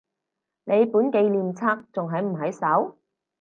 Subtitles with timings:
[0.63, 2.97] 你本紀念冊仲喺唔喺手？